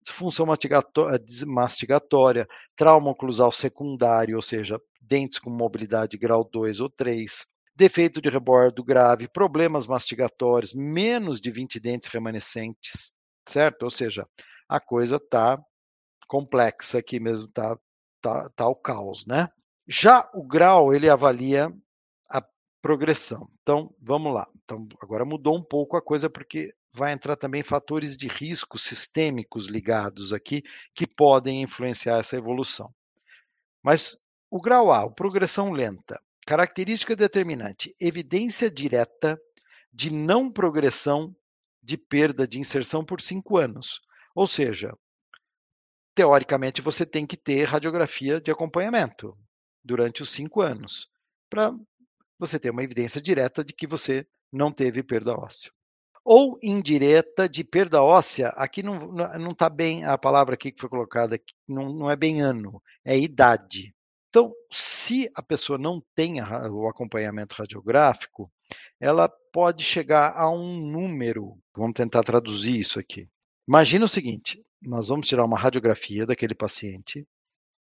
disfunção 0.05 0.47
eh, 0.47 1.45
mastigatória, 1.47 2.47
trauma 2.77 3.11
oclusal 3.11 3.51
secundário, 3.51 4.37
ou 4.37 4.43
seja, 4.43 4.79
dentes 5.01 5.39
com 5.39 5.51
mobilidade 5.51 6.17
grau 6.19 6.45
2 6.45 6.81
ou 6.81 6.91
3, 6.91 7.47
defeito 7.75 8.21
de 8.21 8.29
rebordo 8.29 8.85
grave, 8.85 9.27
problemas 9.27 9.87
mastigatórios, 9.87 10.73
menos 10.75 11.41
de 11.41 11.51
20 11.51 11.81
dentes 11.81 12.09
remanescentes, 12.09 13.13
certo? 13.49 13.83
Ou 13.85 13.91
seja, 13.91 14.27
a 14.69 14.79
coisa 14.79 15.17
está 15.17 15.59
complexa 16.29 16.99
aqui 16.99 17.19
mesmo, 17.19 17.49
está 17.49 17.77
tá, 18.21 18.49
tá 18.51 18.69
o 18.69 18.77
caos, 18.77 19.27
né? 19.27 19.49
Já 19.87 20.29
o 20.35 20.43
grau, 20.43 20.95
ele 20.95 21.09
avalia 21.09 21.73
a 22.31 22.43
progressão. 22.81 23.51
Então, 23.63 23.95
vamos 24.01 24.33
lá. 24.33 24.47
Então, 24.65 24.87
agora 25.03 25.25
mudou 25.25 25.57
um 25.57 25.63
pouco 25.63 25.97
a 25.97 26.03
coisa 26.03 26.31
porque 26.31 26.73
vai 26.95 27.13
entrar 27.13 27.35
também 27.35 27.65
fatores 27.65 28.17
de 28.17 28.29
risco 28.29 28.79
sistêmicos 28.79 29.67
ligados 29.67 30.33
aqui 30.33 30.63
que 30.95 31.09
podem 31.09 31.61
influenciar 31.61 32.21
essa 32.21 32.37
evolução. 32.37 32.95
Mas 33.83 34.17
o 34.49 34.61
grau 34.61 34.93
A, 34.93 35.11
progressão 35.11 35.73
lenta, 35.73 36.23
característica 36.47 37.17
determinante, 37.17 37.93
evidência 38.01 38.71
direta 38.71 39.37
de 39.93 40.09
não 40.09 40.51
progressão 40.51 41.35
de 41.83 41.99
perda 41.99 42.47
de 42.47 42.61
inserção 42.61 43.05
por 43.05 43.21
cinco 43.21 43.59
anos. 43.59 44.01
Ou 44.33 44.47
seja, 44.47 44.97
teoricamente 46.15 46.81
você 46.81 47.05
tem 47.05 47.27
que 47.27 47.37
ter 47.37 47.65
radiografia 47.65 48.41
de 48.41 48.53
acompanhamento 48.53 49.37
durante 49.83 50.23
os 50.23 50.31
cinco 50.31 50.61
anos 50.61 51.09
para 51.51 51.75
você 52.39 52.57
ter 52.57 52.71
uma 52.71 52.85
evidência 52.85 53.21
direta 53.21 53.65
de 53.65 53.73
que 53.73 53.87
você 53.87 54.25
não 54.53 54.71
teve 54.71 55.03
perda 55.03 55.35
óssea 55.35 55.73
ou 56.25 56.59
indireta 56.63 57.49
de 57.49 57.63
perda 57.63 58.03
óssea, 58.03 58.49
aqui 58.51 58.83
não 58.83 59.51
está 59.51 59.69
bem 59.69 60.05
a 60.05 60.17
palavra 60.17 60.55
aqui 60.55 60.73
que 60.73 60.81
foi 60.81 60.89
colocada, 60.89 61.39
não, 61.69 61.93
não 61.93 62.11
é 62.11 62.17
bem 62.17 62.41
ano, 62.41 62.83
é 63.05 63.19
idade. 63.19 63.95
Então, 64.31 64.53
se 64.71 65.31
a 65.37 65.43
pessoa 65.43 65.79
não 65.79 66.03
tem 66.15 66.41
o 66.41 66.89
acompanhamento 66.89 67.55
radiográfico, 67.55 68.51
ela 68.99 69.29
pode 69.53 69.85
chegar 69.85 70.33
a 70.35 70.51
um 70.51 70.77
número. 70.91 71.57
Vamos 71.77 71.95
tentar 71.95 72.23
traduzir 72.25 72.81
isso 72.81 72.99
aqui. 72.99 73.29
Imagina 73.69 74.07
o 74.07 74.09
seguinte: 74.09 74.61
nós 74.83 75.09
vamos 75.09 75.29
tirar 75.29 75.45
uma 75.45 75.59
radiografia 75.59 76.27
daquele 76.27 76.55
paciente 76.55 77.25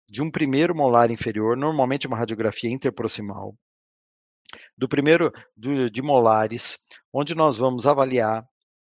de 0.08 0.22
um 0.22 0.30
primeiro 0.30 0.74
molar 0.74 1.10
inferior, 1.10 1.56
normalmente 1.56 2.06
uma 2.06 2.16
radiografia 2.16 2.70
interproximal, 2.70 3.54
do 4.76 4.88
primeiro 4.88 5.32
de 5.56 6.02
molares, 6.02 6.78
onde 7.12 7.34
nós 7.34 7.56
vamos 7.56 7.86
avaliar 7.86 8.48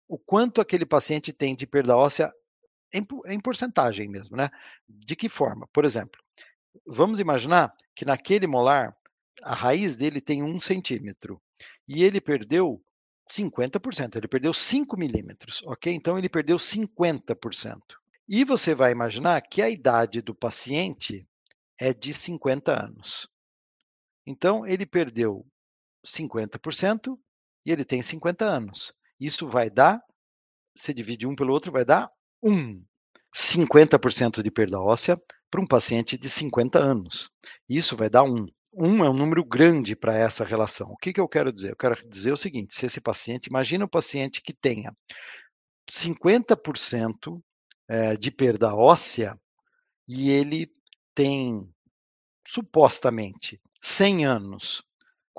o 0.07 0.17
quanto 0.17 0.59
aquele 0.59 0.85
paciente 0.85 1.31
tem 1.31 1.55
de 1.55 1.67
perda 1.67 1.95
óssea 1.95 2.33
em, 2.93 3.05
em 3.27 3.39
porcentagem 3.39 4.07
mesmo, 4.07 4.35
né? 4.35 4.49
De 4.87 5.15
que 5.15 5.29
forma? 5.29 5.67
Por 5.71 5.85
exemplo, 5.85 6.19
vamos 6.85 7.19
imaginar 7.19 7.73
que 7.95 8.05
naquele 8.05 8.47
molar 8.47 8.95
a 9.41 9.53
raiz 9.53 9.95
dele 9.95 10.19
tem 10.19 10.43
um 10.43 10.59
centímetro 10.59 11.41
e 11.87 12.03
ele 12.03 12.19
perdeu 12.19 12.83
50%, 13.29 14.15
ele 14.15 14.27
perdeu 14.27 14.53
5 14.53 14.97
milímetros, 14.97 15.61
ok? 15.65 15.93
Então 15.93 16.17
ele 16.17 16.27
perdeu 16.27 16.57
50%. 16.57 17.79
E 18.27 18.43
você 18.43 18.73
vai 18.73 18.91
imaginar 18.91 19.41
que 19.41 19.61
a 19.61 19.69
idade 19.69 20.21
do 20.21 20.35
paciente 20.35 21.27
é 21.79 21.93
de 21.93 22.13
50 22.13 22.85
anos. 22.85 23.27
Então 24.25 24.65
ele 24.65 24.85
perdeu 24.85 25.45
50% 26.05 27.17
ele 27.71 27.85
tem 27.85 28.01
50 28.01 28.45
anos. 28.45 28.93
Isso 29.19 29.47
vai 29.47 29.69
dar, 29.69 30.01
se 30.75 30.93
divide 30.93 31.27
um 31.27 31.35
pelo 31.35 31.53
outro, 31.53 31.71
vai 31.71 31.85
dar 31.85 32.09
1. 32.41 32.83
50% 33.35 34.41
de 34.41 34.51
perda 34.51 34.79
óssea 34.79 35.21
para 35.51 35.61
um 35.61 35.67
paciente 35.67 36.17
de 36.17 36.29
50 36.29 36.79
anos. 36.79 37.29
Isso 37.67 37.95
vai 37.95 38.09
dar 38.09 38.23
1. 38.23 38.47
1 38.73 39.03
é 39.03 39.09
um 39.09 39.13
número 39.13 39.43
grande 39.43 39.95
para 39.95 40.15
essa 40.15 40.43
relação. 40.43 40.91
O 40.91 40.97
que, 40.97 41.11
que 41.11 41.19
eu 41.19 41.27
quero 41.27 41.51
dizer? 41.51 41.71
Eu 41.71 41.75
quero 41.75 41.95
dizer 42.07 42.31
o 42.31 42.37
seguinte: 42.37 42.75
se 42.75 42.85
esse 42.85 43.01
paciente, 43.01 43.47
imagina 43.47 43.85
um 43.85 43.89
paciente 43.89 44.41
que 44.41 44.53
tenha 44.53 44.95
50% 45.89 47.41
eh, 47.87 48.15
de 48.15 48.31
perda 48.31 48.75
óssea 48.75 49.39
e 50.07 50.29
ele 50.29 50.71
tem 51.15 51.67
supostamente 52.47 53.59
100 53.81 54.25
anos 54.25 54.83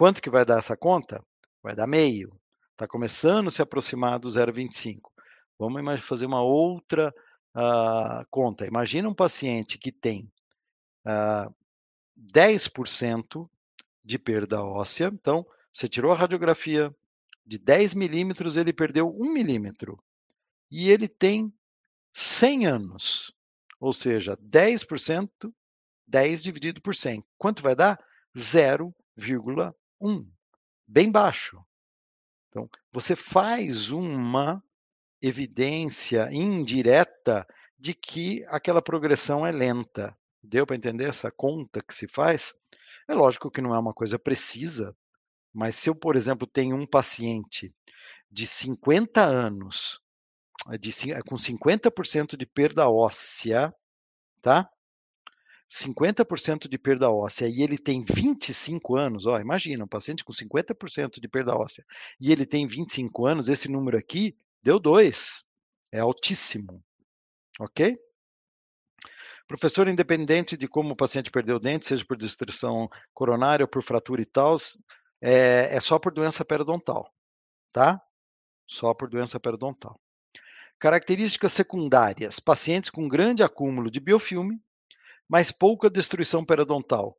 Quanto 0.00 0.22
que 0.22 0.30
vai 0.30 0.46
dar 0.46 0.58
essa 0.58 0.74
conta? 0.74 1.22
Vai 1.62 1.74
dar 1.74 1.86
meio. 1.86 2.38
Está 2.72 2.86
começando 2.88 3.48
a 3.48 3.50
se 3.50 3.60
aproximar 3.60 4.18
do 4.18 4.28
0,25. 4.28 5.10
Vamos 5.58 6.00
fazer 6.00 6.24
uma 6.24 6.42
outra 6.42 7.14
uh, 7.54 8.24
conta. 8.30 8.66
Imagina 8.66 9.08
um 9.08 9.14
paciente 9.14 9.76
que 9.76 9.92
tem 9.92 10.24
uh, 11.06 11.10
ah, 11.10 11.50
10% 12.18 13.48
de 14.02 14.18
perda 14.18 14.64
óssea. 14.64 15.10
Então, 15.12 15.46
você 15.72 15.86
tirou 15.86 16.12
a 16.12 16.16
radiografia 16.16 16.94
de 17.44 17.58
10 17.58 17.94
milímetros, 17.94 18.56
ele 18.56 18.72
perdeu 18.72 19.14
1 19.14 19.32
milímetro. 19.32 20.02
E 20.70 20.90
ele 20.90 21.08
tem 21.08 21.52
100 22.14 22.66
anos. 22.66 23.34
Ou 23.78 23.92
seja, 23.92 24.36
10%, 24.38 25.52
10 26.06 26.42
dividido 26.42 26.80
por 26.80 26.94
100. 26.94 27.24
Quanto 27.36 27.62
vai 27.62 27.74
dar? 27.74 27.98
0,1 28.36 29.74
um, 30.00 30.26
bem 30.90 31.10
baixo. 31.10 31.64
Então, 32.48 32.68
você 32.92 33.14
faz 33.14 33.92
uma 33.92 34.62
evidência 35.22 36.28
indireta 36.32 37.46
de 37.78 37.94
que 37.94 38.44
aquela 38.48 38.82
progressão 38.82 39.46
é 39.46 39.52
lenta. 39.52 40.16
Deu 40.42 40.66
para 40.66 40.74
entender 40.74 41.08
essa 41.08 41.30
conta 41.30 41.80
que 41.80 41.94
se 41.94 42.08
faz? 42.08 42.54
É 43.08 43.14
lógico 43.14 43.50
que 43.50 43.60
não 43.60 43.74
é 43.74 43.78
uma 43.78 43.94
coisa 43.94 44.18
precisa, 44.18 44.96
mas 45.52 45.76
se 45.76 45.88
eu, 45.88 45.94
por 45.94 46.16
exemplo, 46.16 46.46
tenho 46.46 46.76
um 46.76 46.86
paciente 46.86 47.72
de 48.28 48.46
50 48.46 49.22
anos, 49.22 50.00
de, 50.80 50.92
com 51.22 51.36
50% 51.36 52.36
de 52.36 52.46
perda 52.46 52.88
óssea, 52.88 53.72
tá? 54.42 54.68
50% 55.70 56.68
de 56.68 56.76
perda 56.76 57.10
óssea 57.10 57.46
e 57.46 57.62
ele 57.62 57.78
tem 57.78 58.04
25 58.04 58.96
anos, 58.96 59.24
ó, 59.26 59.38
imagina, 59.38 59.84
um 59.84 59.88
paciente 59.88 60.24
com 60.24 60.32
50% 60.32 61.20
de 61.20 61.28
perda 61.28 61.56
óssea 61.56 61.84
e 62.20 62.32
ele 62.32 62.44
tem 62.44 62.66
25 62.66 63.24
anos, 63.24 63.48
esse 63.48 63.70
número 63.70 63.96
aqui 63.96 64.36
deu 64.62 64.80
2. 64.80 65.44
É 65.92 66.00
altíssimo. 66.00 66.82
Ok? 67.60 67.98
Professor, 69.46 69.88
independente 69.88 70.56
de 70.56 70.68
como 70.68 70.92
o 70.92 70.96
paciente 70.96 71.30
perdeu 71.30 71.56
o 71.56 71.60
dente, 71.60 71.86
seja 71.86 72.04
por 72.04 72.16
destruição 72.16 72.88
coronária 73.12 73.64
ou 73.64 73.68
por 73.68 73.82
fratura 73.82 74.22
e 74.22 74.26
tal, 74.26 74.56
é, 75.20 75.76
é 75.76 75.80
só 75.80 75.98
por 75.98 76.12
doença 76.12 76.44
periodontal, 76.44 77.12
tá? 77.72 78.00
Só 78.66 78.94
por 78.94 79.08
doença 79.08 79.40
periodontal. 79.40 80.00
Características 80.78 81.52
secundárias: 81.52 82.38
pacientes 82.38 82.90
com 82.90 83.08
grande 83.08 83.42
acúmulo 83.42 83.90
de 83.90 83.98
biofilme, 83.98 84.60
mas 85.30 85.52
pouca 85.52 85.88
destruição 85.88 86.44
periodontal. 86.44 87.16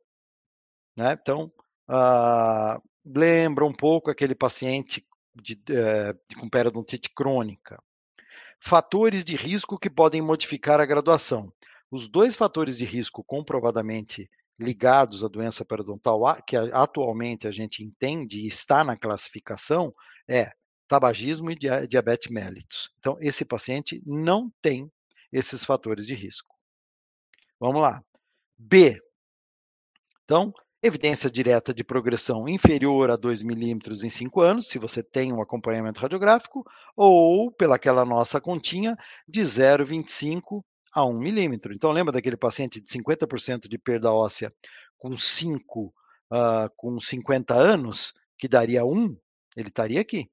Né? 0.94 1.16
Então, 1.18 1.50
uh, 1.88 2.82
lembra 3.02 3.64
um 3.64 3.72
pouco 3.72 4.10
aquele 4.10 4.34
paciente 4.34 5.02
de, 5.34 5.54
uh, 5.54 6.38
com 6.38 6.50
periodontite 6.50 7.08
crônica. 7.08 7.82
Fatores 8.60 9.24
de 9.24 9.34
risco 9.34 9.78
que 9.78 9.88
podem 9.88 10.20
modificar 10.20 10.78
a 10.78 10.84
graduação. 10.84 11.50
Os 11.90 12.06
dois 12.06 12.36
fatores 12.36 12.76
de 12.76 12.84
risco 12.84 13.24
comprovadamente 13.24 14.28
ligados 14.60 15.24
à 15.24 15.28
doença 15.28 15.64
periodontal, 15.64 16.20
que 16.46 16.54
atualmente 16.54 17.48
a 17.48 17.50
gente 17.50 17.82
entende 17.82 18.40
e 18.40 18.46
está 18.46 18.84
na 18.84 18.94
classificação, 18.94 19.92
é 20.28 20.52
tabagismo 20.86 21.50
e 21.50 21.56
diabetes 21.88 22.30
mellitus. 22.30 22.90
Então, 22.98 23.16
esse 23.20 23.46
paciente 23.46 24.02
não 24.04 24.52
tem 24.60 24.92
esses 25.32 25.64
fatores 25.64 26.06
de 26.06 26.14
risco. 26.14 26.54
Vamos 27.62 27.80
lá. 27.80 28.02
B. 28.58 29.00
Então, 30.24 30.52
evidência 30.82 31.30
direta 31.30 31.72
de 31.72 31.84
progressão 31.84 32.48
inferior 32.48 33.08
a 33.08 33.14
2 33.14 33.44
milímetros 33.44 34.02
em 34.02 34.10
5 34.10 34.40
anos, 34.40 34.66
se 34.66 34.80
você 34.80 35.00
tem 35.00 35.32
um 35.32 35.40
acompanhamento 35.40 36.00
radiográfico, 36.00 36.68
ou 36.96 37.52
pelaquela 37.52 38.04
nossa 38.04 38.40
continha 38.40 38.96
de 39.28 39.42
0,25 39.42 40.64
a 40.92 41.04
1 41.04 41.16
milímetro. 41.16 41.72
Então, 41.72 41.92
lembra 41.92 42.12
daquele 42.12 42.36
paciente 42.36 42.80
de 42.80 42.88
50% 42.90 43.68
de 43.68 43.78
perda 43.78 44.12
óssea 44.12 44.52
com 44.98 45.16
5, 45.16 45.84
uh, 45.84 45.92
ah, 46.32 46.70
com 46.76 46.98
50 46.98 47.54
anos, 47.54 48.12
que 48.36 48.48
daria 48.48 48.84
1? 48.84 49.16
Ele 49.56 49.68
estaria 49.68 50.00
aqui, 50.00 50.28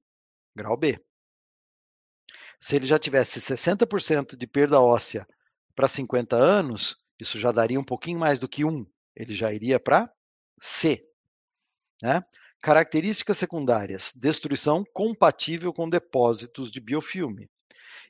grau 0.52 0.76
B. 0.76 1.00
Se 2.58 2.74
ele 2.74 2.86
já 2.86 2.98
tivesse 2.98 3.38
60% 3.38 4.36
de 4.36 4.46
perda 4.48 4.80
óssea 4.80 5.24
para 5.76 5.86
50 5.86 6.34
anos, 6.34 6.99
isso 7.20 7.38
já 7.38 7.52
daria 7.52 7.78
um 7.78 7.84
pouquinho 7.84 8.18
mais 8.18 8.38
do 8.38 8.48
que 8.48 8.64
1. 8.64 8.86
Ele 9.14 9.34
já 9.34 9.52
iria 9.52 9.78
para 9.78 10.10
C. 10.60 11.04
Né? 12.02 12.24
Características 12.60 13.38
secundárias: 13.38 14.12
destruição 14.14 14.84
compatível 14.92 15.72
com 15.72 15.88
depósitos 15.88 16.70
de 16.70 16.80
biofilme. 16.80 17.48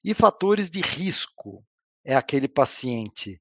E 0.05 0.15
fatores 0.15 0.71
de 0.71 0.81
risco: 0.81 1.65
é 2.05 2.15
aquele 2.15 2.49
paciente 2.49 3.41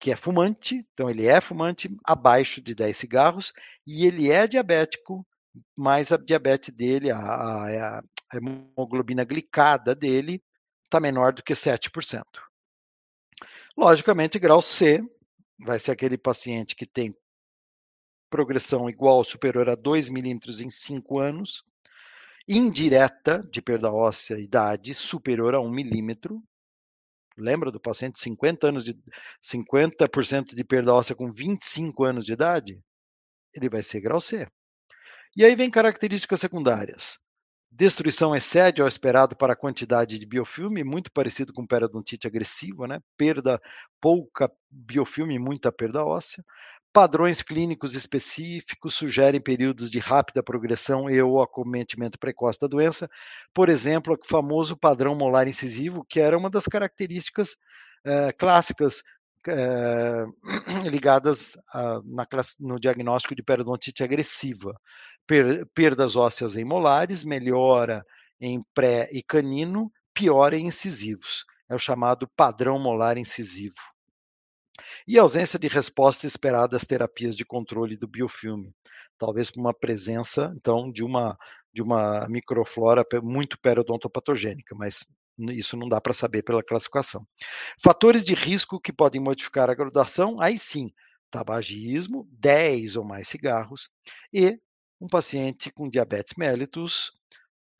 que 0.00 0.12
é 0.12 0.16
fumante, 0.16 0.86
então 0.92 1.10
ele 1.10 1.26
é 1.26 1.40
fumante 1.40 1.90
abaixo 2.04 2.60
de 2.60 2.74
10 2.74 2.96
cigarros 2.96 3.52
e 3.84 4.06
ele 4.06 4.30
é 4.30 4.46
diabético, 4.46 5.26
mas 5.74 6.12
a 6.12 6.16
diabetes 6.16 6.72
dele, 6.72 7.10
a, 7.10 7.18
a, 7.18 7.98
a 7.98 8.36
hemoglobina 8.36 9.24
glicada 9.24 9.94
dele 9.96 10.40
está 10.84 11.00
menor 11.00 11.32
do 11.32 11.42
que 11.42 11.52
7%. 11.52 12.22
Logicamente, 13.78 14.40
grau 14.40 14.60
C 14.60 15.00
vai 15.64 15.78
ser 15.78 15.92
aquele 15.92 16.18
paciente 16.18 16.74
que 16.74 16.84
tem 16.84 17.14
progressão 18.28 18.90
igual 18.90 19.18
ou 19.18 19.24
superior 19.24 19.68
a 19.68 19.76
2 19.76 20.08
milímetros 20.08 20.60
em 20.60 20.68
5 20.68 21.20
anos, 21.20 21.62
indireta 22.48 23.40
de 23.52 23.62
perda 23.62 23.92
óssea 23.92 24.36
idade 24.36 24.92
superior 24.94 25.54
a 25.54 25.60
1 25.60 25.70
milímetro, 25.70 26.42
Lembra 27.38 27.70
do 27.70 27.78
paciente 27.78 28.18
50 28.18 28.66
anos 28.66 28.84
de 28.84 28.98
50% 29.40 30.56
de 30.56 30.64
perda 30.64 30.92
óssea 30.92 31.14
com 31.14 31.32
25 31.32 32.02
anos 32.02 32.24
de 32.24 32.32
idade? 32.32 32.82
Ele 33.54 33.68
vai 33.68 33.80
ser 33.80 34.00
grau 34.00 34.20
C. 34.20 34.48
E 35.36 35.44
aí 35.44 35.54
vem 35.54 35.70
características 35.70 36.40
secundárias. 36.40 37.16
Destruição 37.70 38.34
excede 38.34 38.80
ao 38.80 38.88
esperado 38.88 39.36
para 39.36 39.52
a 39.52 39.56
quantidade 39.56 40.18
de 40.18 40.26
biofilme, 40.26 40.82
muito 40.82 41.12
parecido 41.12 41.52
com 41.52 41.66
periodontite 41.66 42.26
agressiva, 42.26 42.88
né? 42.88 42.98
Perda 43.16 43.60
pouca 44.00 44.50
biofilme 44.70 45.34
e 45.34 45.38
muita 45.38 45.70
perda 45.70 46.04
óssea. 46.04 46.42
Padrões 46.92 47.42
clínicos 47.42 47.94
específicos 47.94 48.94
sugerem 48.94 49.40
períodos 49.40 49.90
de 49.90 49.98
rápida 49.98 50.42
progressão 50.42 51.10
e 51.10 51.20
ou 51.20 51.42
acometimento 51.42 52.18
precoce 52.18 52.58
da 52.58 52.66
doença, 52.66 53.08
por 53.52 53.68
exemplo, 53.68 54.14
o 54.14 54.26
famoso 54.26 54.74
padrão 54.76 55.14
molar 55.14 55.46
incisivo, 55.46 56.04
que 56.08 56.18
era 56.20 56.36
uma 56.38 56.48
das 56.48 56.64
características 56.64 57.54
eh, 58.04 58.32
clássicas 58.32 59.02
eh, 59.46 60.24
ligadas 60.90 61.56
a, 61.72 62.00
na, 62.04 62.26
no 62.60 62.78
diagnóstico 62.78 63.34
de 63.34 63.42
periodontite 63.42 64.02
agressiva. 64.02 64.74
Per, 65.26 65.66
perdas 65.74 66.16
ósseas 66.16 66.56
em 66.56 66.64
molares, 66.64 67.22
melhora 67.22 68.04
em 68.40 68.62
pré 68.74 69.08
e 69.12 69.22
canino, 69.22 69.92
piora 70.14 70.56
em 70.56 70.66
incisivos. 70.66 71.44
É 71.68 71.74
o 71.74 71.78
chamado 71.78 72.26
padrão 72.34 72.78
molar 72.78 73.18
incisivo 73.18 73.74
e 75.06 75.18
ausência 75.18 75.58
de 75.58 75.68
resposta 75.68 76.26
esperada 76.26 76.76
às 76.76 76.84
terapias 76.84 77.36
de 77.36 77.44
controle 77.44 77.96
do 77.96 78.06
biofilme, 78.06 78.72
talvez 79.18 79.50
por 79.50 79.60
uma 79.60 79.74
presença, 79.74 80.52
então, 80.56 80.90
de 80.90 81.02
uma, 81.02 81.36
de 81.72 81.82
uma 81.82 82.28
microflora 82.28 83.04
muito 83.22 83.58
periodontopatogênica, 83.60 84.74
mas 84.74 85.04
isso 85.50 85.76
não 85.76 85.88
dá 85.88 86.00
para 86.00 86.12
saber 86.12 86.42
pela 86.42 86.62
classificação. 86.62 87.26
Fatores 87.82 88.24
de 88.24 88.34
risco 88.34 88.80
que 88.80 88.92
podem 88.92 89.20
modificar 89.20 89.70
a 89.70 89.74
graduação, 89.74 90.40
aí 90.40 90.58
sim, 90.58 90.90
tabagismo, 91.30 92.28
10 92.32 92.96
ou 92.96 93.04
mais 93.04 93.28
cigarros, 93.28 93.90
e 94.32 94.58
um 95.00 95.06
paciente 95.06 95.70
com 95.70 95.88
diabetes 95.88 96.34
mellitus, 96.36 97.12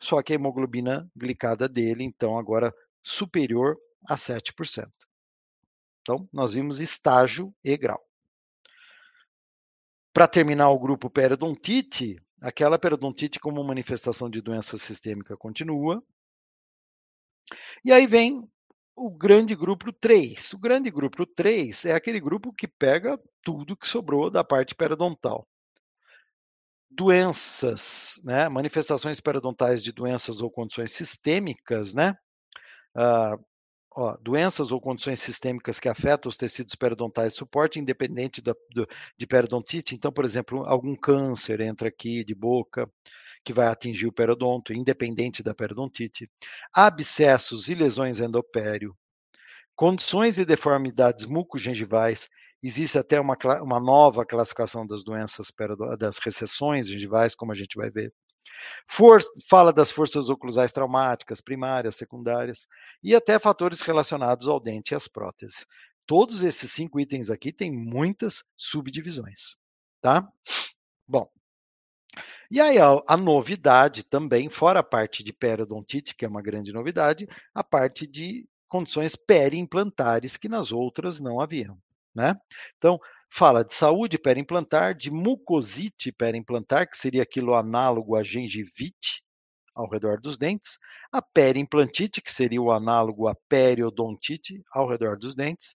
só 0.00 0.22
que 0.22 0.32
a 0.32 0.36
hemoglobina 0.36 1.10
glicada 1.16 1.68
dele, 1.68 2.04
então, 2.04 2.38
agora 2.38 2.72
superior 3.02 3.76
a 4.08 4.14
7%. 4.14 4.86
Então, 6.02 6.28
nós 6.32 6.54
vimos 6.54 6.78
estágio 6.78 7.52
e 7.64 7.76
grau. 7.76 8.00
Para 10.12 10.28
terminar 10.28 10.70
o 10.70 10.78
grupo 10.78 11.10
periodontite, 11.10 12.16
aquela 12.40 12.78
periodontite 12.78 13.40
como 13.40 13.62
manifestação 13.64 14.28
de 14.30 14.40
doença 14.40 14.76
sistêmica 14.78 15.36
continua. 15.36 16.02
E 17.84 17.92
aí 17.92 18.06
vem 18.06 18.48
o 18.94 19.10
grande 19.10 19.54
grupo 19.54 19.92
3. 19.92 20.52
O 20.52 20.58
grande 20.58 20.90
grupo 20.90 21.24
3 21.24 21.86
é 21.86 21.94
aquele 21.94 22.20
grupo 22.20 22.52
que 22.52 22.66
pega 22.66 23.18
tudo 23.42 23.76
que 23.76 23.88
sobrou 23.88 24.30
da 24.30 24.42
parte 24.42 24.74
periodontal. 24.74 25.46
Doenças, 26.90 28.20
né, 28.24 28.48
manifestações 28.48 29.20
periodontais 29.20 29.82
de 29.82 29.92
doenças 29.92 30.40
ou 30.40 30.50
condições 30.50 30.90
sistêmicas, 30.90 31.94
né, 31.94 32.16
uh, 32.96 33.44
Ó, 34.00 34.16
doenças 34.22 34.70
ou 34.70 34.80
condições 34.80 35.18
sistêmicas 35.18 35.80
que 35.80 35.88
afetam 35.88 36.28
os 36.28 36.36
tecidos 36.36 36.76
periodontais, 36.76 37.34
suporte 37.34 37.80
independente 37.80 38.40
do, 38.40 38.56
de 39.18 39.26
periodontite. 39.26 39.92
Então, 39.92 40.12
por 40.12 40.24
exemplo, 40.24 40.64
algum 40.66 40.94
câncer 40.94 41.60
entra 41.60 41.88
aqui 41.88 42.22
de 42.22 42.32
boca, 42.32 42.88
que 43.44 43.52
vai 43.52 43.66
atingir 43.66 44.06
o 44.06 44.12
periodonto, 44.12 44.72
independente 44.72 45.42
da 45.42 45.52
periodontite. 45.52 46.30
Abscessos 46.72 47.68
e 47.68 47.74
lesões 47.74 48.20
endopério. 48.20 48.96
Condições 49.74 50.38
e 50.38 50.44
deformidades 50.44 51.26
mucogengivais. 51.26 52.28
Existe 52.62 52.98
até 52.98 53.20
uma, 53.20 53.36
uma 53.60 53.80
nova 53.80 54.24
classificação 54.24 54.86
das 54.86 55.02
doenças, 55.02 55.48
das 55.98 56.18
recessões 56.20 56.86
gengivais, 56.86 57.34
como 57.34 57.50
a 57.50 57.54
gente 57.56 57.74
vai 57.74 57.90
ver. 57.90 58.14
For, 58.86 59.20
fala 59.48 59.72
das 59.72 59.90
forças 59.90 60.28
oclusais 60.30 60.72
traumáticas, 60.72 61.40
primárias, 61.40 61.96
secundárias, 61.96 62.66
e 63.02 63.14
até 63.14 63.38
fatores 63.38 63.80
relacionados 63.80 64.48
ao 64.48 64.60
dente 64.60 64.92
e 64.92 64.94
às 64.94 65.08
próteses. 65.08 65.66
Todos 66.06 66.42
esses 66.42 66.72
cinco 66.72 66.98
itens 66.98 67.30
aqui 67.30 67.52
têm 67.52 67.70
muitas 67.70 68.44
subdivisões, 68.56 69.56
tá? 70.00 70.26
Bom, 71.06 71.30
e 72.50 72.60
aí 72.60 72.78
a, 72.78 73.02
a, 73.06 73.16
novidade 73.16 74.02
também, 74.02 74.48
fora 74.48 74.80
a 74.80 74.82
parte 74.82 75.22
de 75.22 75.32
periodontite, 75.32 76.14
que 76.14 76.24
é 76.24 76.28
uma 76.28 76.40
grande 76.40 76.72
novidade, 76.72 77.28
a 77.54 77.62
parte 77.62 78.06
de 78.06 78.48
condições 78.66 79.14
periimplantares 79.14 80.36
que 80.36 80.48
nas 80.48 80.72
outras 80.72 81.20
não 81.20 81.40
haviam, 81.40 81.78
né? 82.18 82.34
Então, 82.76 82.98
Fala 83.30 83.62
de 83.62 83.74
saúde 83.74 84.18
perimplantar, 84.18 84.94
de 84.94 85.10
mucosite 85.10 86.10
perimplantar, 86.10 86.88
que 86.88 86.96
seria 86.96 87.22
aquilo 87.22 87.54
análogo 87.54 88.16
à 88.16 88.22
gengivite 88.22 89.22
ao 89.74 89.88
redor 89.88 90.20
dos 90.20 90.36
dentes, 90.36 90.78
a 91.12 91.22
periimplantite, 91.22 92.20
que 92.20 92.32
seria 92.32 92.60
o 92.60 92.72
análogo 92.72 93.28
à 93.28 93.34
periodontite 93.48 94.60
ao 94.72 94.88
redor 94.88 95.16
dos 95.16 95.36
dentes, 95.36 95.74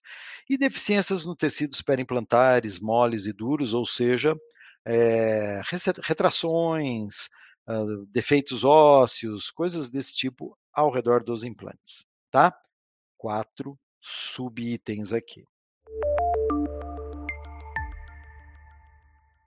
e 0.50 0.58
deficiências 0.58 1.24
no 1.24 1.34
tecidos 1.34 1.80
perimplantares, 1.80 2.78
moles 2.80 3.24
e 3.26 3.32
duros, 3.32 3.72
ou 3.72 3.86
seja, 3.86 4.36
é, 4.84 5.62
retrações, 6.02 7.28
uh, 7.66 8.04
defeitos 8.06 8.62
ósseos, 8.62 9.50
coisas 9.50 9.90
desse 9.90 10.14
tipo 10.14 10.58
ao 10.72 10.90
redor 10.90 11.24
dos 11.24 11.44
implantes, 11.44 12.04
tá? 12.30 12.54
Quatro 13.16 13.78
subitens 14.02 15.12
aqui. 15.14 15.46